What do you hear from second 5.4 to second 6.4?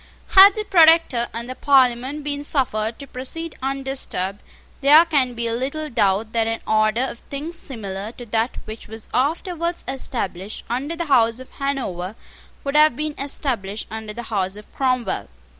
little doubt